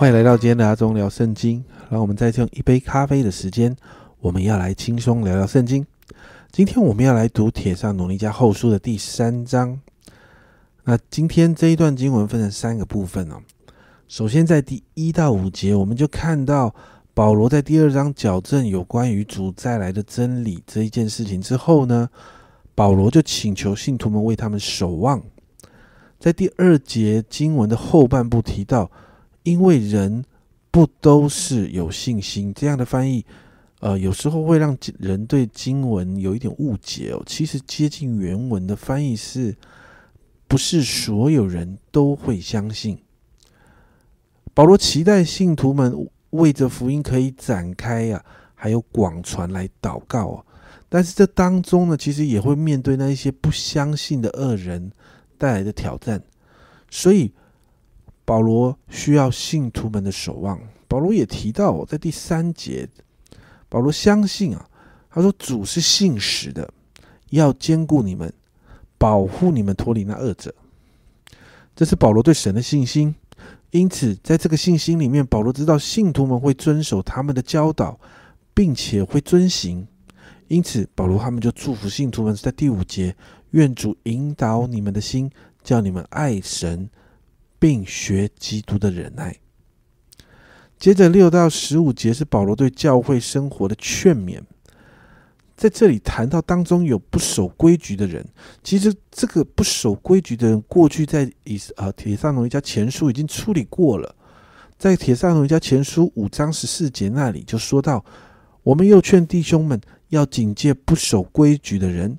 [0.00, 1.62] 欢迎来到今天的阿忠聊圣经。
[1.90, 3.76] 让我们再用一杯咖啡的时间，
[4.20, 5.86] 我们要来轻松聊聊圣经。
[6.50, 9.78] 今天我们要来读《铁上努力加后书》的第三章。
[10.84, 13.42] 那今天这一段经文分成三个部分哦。
[14.08, 16.74] 首先，在第一到五节，我们就看到
[17.12, 22.08] 保罗在第二章矫正有关于主再来的真理这一件事情之后呢，
[22.74, 25.22] 保罗就请求信徒们为他们守望。
[26.18, 28.90] 在第二节经文的后半部提到。
[29.50, 30.24] 因为人
[30.70, 33.26] 不都是有信心，这样的翻译，
[33.80, 37.20] 呃，有时候会让人对经文有一点误解哦。
[37.26, 39.56] 其实接近原文的翻译是，
[40.46, 42.96] 不是所有人都会相信。
[44.54, 50.44] 保罗期待信徒们为着福音可以展开呀，还有广传来祷告啊。
[50.88, 54.92] 但是这当中呢，其实也会面对那一些不相信的恶人
[55.36, 56.22] 带来的挑战，
[56.88, 57.32] 所以。
[58.30, 60.56] 保罗需要信徒们的守望。
[60.86, 62.88] 保罗也提到，在第三节，
[63.68, 64.68] 保罗相信啊，
[65.10, 66.72] 他说主是信实的，
[67.30, 68.32] 要兼顾你们，
[68.96, 70.54] 保护你们脱离那恶者。
[71.74, 73.12] 这是保罗对神的信心。
[73.72, 77.98] 因此，在这个信心里面，保罗知道信徒们会遵守他们的教导，
[78.54, 79.84] 并且会遵行。
[80.46, 83.16] 因此，保罗他们就祝福信徒们，在第五节，
[83.50, 85.28] 愿主引导你们的心，
[85.64, 86.88] 叫你们爱神。
[87.60, 89.36] 并学基督的忍耐。
[90.78, 94.40] 接着六到十五节是保罗对教会生活的劝勉，
[95.54, 98.26] 在这里谈到当中有不守规矩的人。
[98.64, 104.16] 其实这个不守规矩的人，过去在以啊铁上农一家前书已经处理过了。
[104.78, 108.02] 在铁上农一家前书五章十四节那里就说到，
[108.62, 112.18] 我们又劝弟兄们要警戒不守规矩的人。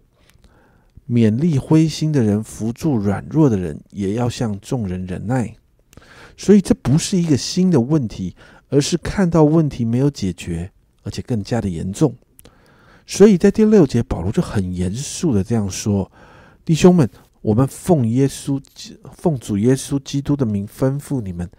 [1.11, 5.53] 勉励灰心的人，扶助软弱的人，也要向众人忍耐。
[6.38, 8.33] 所以这不是一个新的问题，
[8.69, 10.71] 而是看到问题没有解决，
[11.03, 12.16] 而且更加的严重。
[13.05, 16.09] 所以在第六节，保罗就很严肃的这样说
[16.63, 17.09] ：“弟兄们，
[17.41, 18.57] 我们奉耶稣、
[19.13, 21.50] 奉主耶稣基督的名吩咐你们，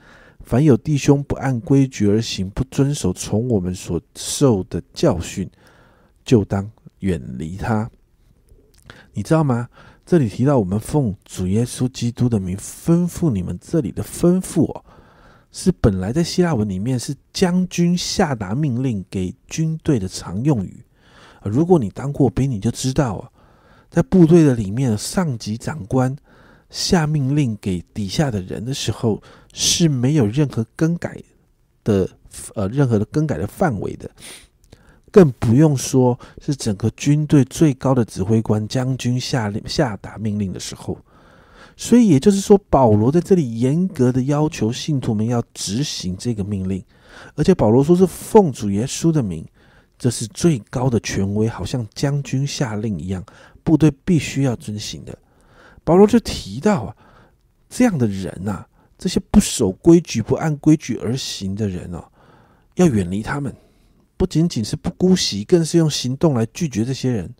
[0.41, 5.47] 凡有弟兄不按规矩而行，不遵守从我们所受的教训，
[6.25, 6.71] 就当
[7.01, 7.91] 远离他。”
[9.13, 9.69] 你知道吗？
[10.05, 14.85] 这里提到我们奉主耶稣基督的名吩咐你们，这里的吩咐哦，
[15.53, 20.85] 是本来在希腊文里面是将军下达命令给军队的常用语。
[21.45, 23.31] 如果你当过兵，你就知道啊，
[23.91, 26.17] 在部队的里面，上级长官
[26.69, 31.23] 下命令给底下的人的时候，是没有任何更改
[31.85, 32.09] 的，
[32.55, 34.11] 呃，任何的更改的范围的。
[35.13, 40.99] 更不用说是整个军队最高的指挥官将军下令下达命令的时候，
[41.77, 46.83] 所以也就是说，保罗在这里严格的要求信徒们要执行这个命令，
[47.35, 49.47] 而且保罗说是奉主耶稣的名，
[49.99, 53.23] 这是最高的权威，好像将军下令一样，
[53.63, 55.17] 部队必须要遵行的。
[55.85, 56.97] 保罗就提到啊，
[57.69, 58.65] 这样的人呐，
[58.97, 62.03] 这些不守规矩、不按规矩而行的人哦，
[62.77, 63.55] 要远离他们。
[64.23, 67.35] 不仅仅是不姑息，更是用行动来拒绝这些人。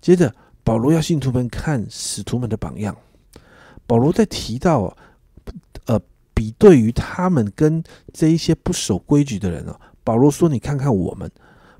[0.00, 0.34] 接着，
[0.64, 2.96] 保罗要信徒们看使徒们的榜样。
[3.86, 4.96] 保罗在提到，
[5.86, 6.00] 呃，
[6.34, 7.80] 比对于他们跟
[8.12, 11.30] 这一些不守规矩的人啊，保罗说：“你看看我们。”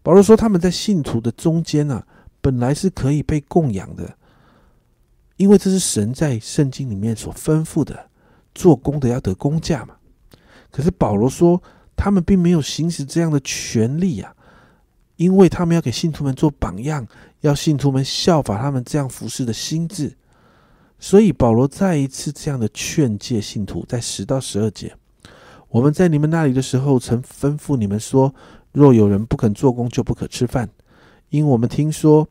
[0.05, 2.05] 保罗说：“他们在信徒的中间呢，
[2.41, 4.17] 本来是可以被供养的，
[5.37, 8.09] 因为这是神在圣经里面所吩咐的，
[8.55, 9.97] 做工的要得工价嘛。”
[10.71, 11.61] 可是保罗说。
[11.99, 14.33] 他们并没有行使这样的权利啊，
[15.17, 17.05] 因为他们要给信徒们做榜样，
[17.41, 20.17] 要信徒们效法他们这样服侍的心智。
[21.01, 24.95] 所以保罗再一次这样的劝诫信徒，在十到十二节，
[25.69, 28.33] 我们在你们那里的时候，曾吩咐你们说：
[28.71, 30.69] 若有人不肯做工，就不可吃饭。
[31.31, 32.27] 因我们听说，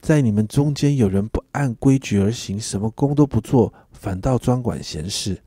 [0.00, 5.40] 在你们中间有人不按规矩而行，什么工都不做，反倒专管闲事。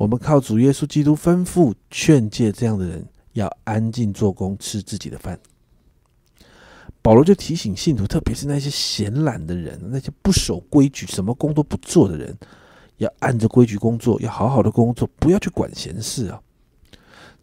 [0.00, 5.38] 我们靠主耶稣基督吩咐劝诫这样的人，要安静做工，吃自己的饭。
[7.02, 12.34] 保罗就提醒信徒，特别是那些闲懒的人，那些不守规矩、什么工都不做的人，
[12.96, 16.40] 要按着规矩工作，要好好的工作，不要去管闲事啊。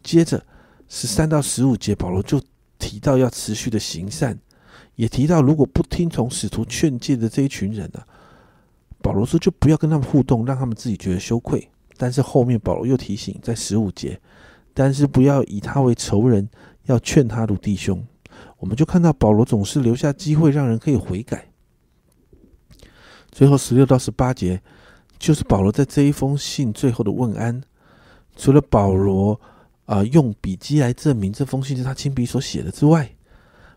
[0.02, 0.44] 接着
[0.88, 2.42] 十三到十五节，保罗就
[2.80, 4.36] 提到要持续的行善，
[4.96, 8.02] 也提到如果不听从使徒劝诫的这一群人呢，
[9.00, 11.70] 保罗说就不要跟他们互动，让他们自己觉得羞愧。
[11.98, 14.18] 但是后面保罗又提醒，在十五节，
[14.72, 16.48] 但是不要以他为仇人，
[16.84, 18.02] 要劝他如弟兄。
[18.58, 21.46] 我们就看到保罗总是留下机会，让人可以悔改。
[23.30, 24.60] 最后十六到十八节，
[25.18, 27.60] 就是保罗在这一封信最后的问安。
[28.36, 29.38] 除了保罗，
[29.84, 33.10] 啊用笔记来证明这封信是他亲笔所写的之外，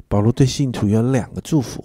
[0.08, 1.84] 保罗对信徒有两个祝福。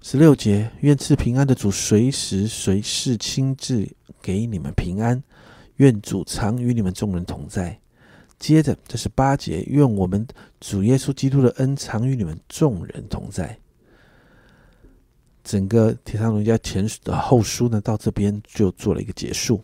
[0.00, 3.88] 十六节，愿赐平安的主随时随事亲自
[4.20, 5.22] 给你们平安，
[5.76, 7.78] 愿主常与你们众人同在。
[8.38, 10.26] 接着，这是八节，愿我们
[10.60, 13.56] 主耶稣基督的恩常与你们众人同在。
[15.44, 19.62] 整个铁上龙家前的后书呢，到这边就做了一个结束。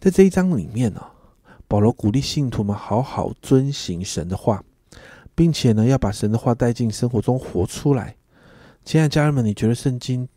[0.00, 1.02] 在这一章里面呢，
[1.66, 4.62] 保罗鼓励信徒们好好遵行神的话，
[5.34, 8.16] 并且呢，要把神的话带进生活中活出来。
[8.84, 10.28] 亲爱的家人们，你觉得圣经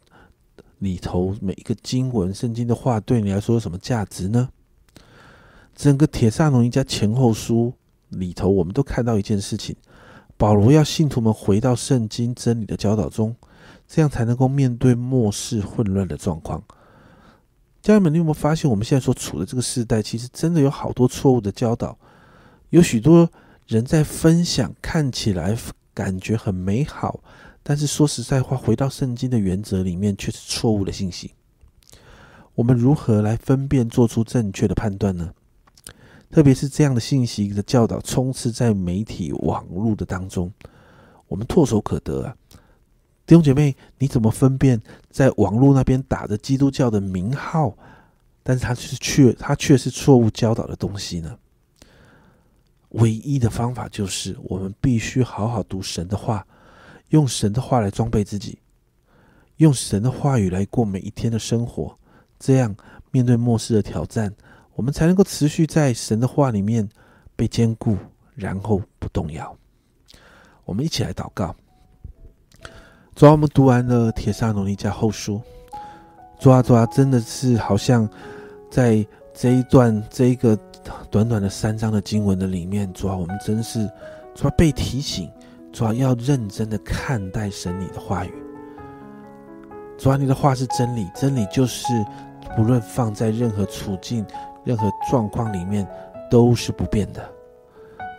[0.80, 4.50] 里头每一个经文、圣经的话对你来说有什么价值呢？
[5.76, 7.74] 整个铁萨农一家前后书
[8.10, 9.76] 里头，我们都看到一件事情：
[10.38, 13.36] 保罗要信徒们回到圣经真理的教导中，
[13.88, 16.64] 这样才能够面对末世混乱的状况。
[17.82, 21.98] 家人们，你有没有发现，我们现在所处的这个时代，其实真的有好多错误的教导，
[22.70, 23.30] 有许多
[23.66, 25.58] 人在分享，看起来
[25.94, 27.20] 感觉很美好。
[27.70, 31.34] 但是说实在话，回到圣经的原则里面，却是错误的信息。
[32.56, 35.34] 我们如何来分辨、做出正确的判断呢？
[36.32, 40.50] 特别是这样的信息的教导充斥在媒体网络的当中，
[41.28, 42.38] 我们唾手可得啊！
[43.26, 47.78] 弟兄姐妹，你怎么分辨在网络那边打着基督教的名号，
[48.44, 51.38] 但是它是却它却是错误教导的东西呢？
[52.92, 56.48] 唯一的方法就是，我们必须好好读神的话。
[57.10, 58.60] 用神的话来装备自己，
[59.58, 61.98] 用神的话语来过每一天的生活，
[62.38, 62.76] 这样
[63.12, 64.34] 面对末世的挑战，
[64.76, 66.88] 我们才能够持续在神的话里面
[67.36, 67.98] 被坚固，
[68.36, 69.56] 然后不动摇。
[70.66, 71.56] 我们一起来祷告。
[73.16, 75.42] 主啊，我们读完了《铁砂农尼加后书》，
[76.40, 78.08] 主啊，主啊，真的是好像
[78.70, 79.04] 在
[79.34, 80.56] 这一段这一个
[81.10, 83.90] 短短的三章的经文的里面，主啊，我们真是
[84.36, 85.32] 主啊被提醒。
[85.78, 88.34] 主要要认真的看待神你的话语。
[89.96, 91.94] 主要你的话是真理，真理就是
[92.56, 94.26] 不论放在任何处境、
[94.64, 95.88] 任何状况里面
[96.32, 97.24] 都是不变的。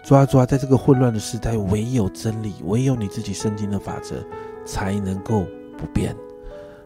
[0.05, 4.25] 主啊，主啊，在这个混乱的时代，唯有真理，唯有你自己圣经的法则
[4.65, 5.45] 才能够
[5.77, 6.15] 不变。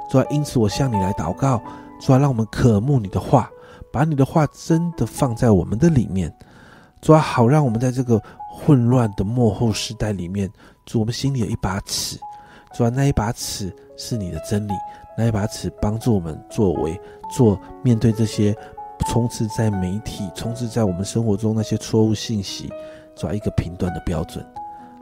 [0.08, 1.62] 主啊，因此我向你来祷告，
[2.00, 3.50] 主啊，让我们渴慕你的话，
[3.92, 6.34] 把你的话真的放在我们的里面。
[7.02, 8.18] 主啊，好让我们在这个。
[8.54, 10.48] 混乱的幕后时代里面，
[10.84, 12.18] 主，我们心里有一把尺，
[12.74, 14.72] 主啊，那一把尺是你的真理，
[15.16, 17.00] 那一把尺帮助我们作为
[17.30, 18.54] 做面对这些
[19.08, 22.70] 充斥在媒体、充斥在我们生活中那些错误信息，
[23.16, 24.46] 抓一个评断的标准，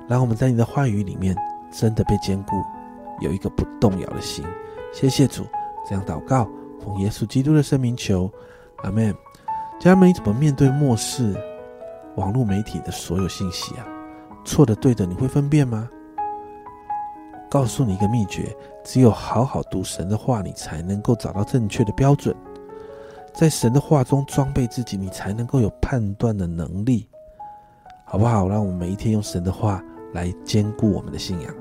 [0.09, 1.37] 让我们在你的话语里面
[1.71, 2.57] 真的被坚固，
[3.21, 4.45] 有一个不动摇的心。
[4.93, 5.45] 谢谢主，
[5.87, 6.49] 这样祷告，
[6.83, 8.31] 奉耶稣基督的圣名求，
[8.79, 9.15] 阿门。
[9.79, 11.35] 家人们，你怎么面对末世？
[12.17, 13.87] 网络媒体的所有信息啊，
[14.45, 15.89] 错的对的，你会分辨吗？
[17.49, 22.35] 告诉你一个秘诀：只有好好读神的话，你才能够找到正确的标准，
[23.35, 27.09] 在神的话中装备自己，你才能够有判断的能力，
[28.05, 28.49] 好不好？
[28.49, 31.55] 让我们每一天用神的话来兼顾我们的信仰。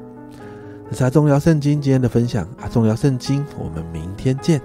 [0.89, 4.61] 这是阿忠聊圣经今天的分享，阿忠聊圣经，我们明天见。